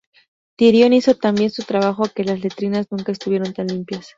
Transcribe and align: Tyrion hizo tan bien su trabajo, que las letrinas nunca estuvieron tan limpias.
Tyrion 0.55 0.93
hizo 0.93 1.13
tan 1.13 1.35
bien 1.35 1.51
su 1.51 1.61
trabajo, 1.61 2.05
que 2.09 2.23
las 2.23 2.41
letrinas 2.41 2.87
nunca 2.89 3.11
estuvieron 3.11 3.53
tan 3.53 3.67
limpias. 3.67 4.09